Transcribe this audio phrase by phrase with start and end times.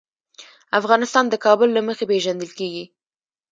[0.79, 2.85] افغانستان د کابل له مخې پېژندل کېږي.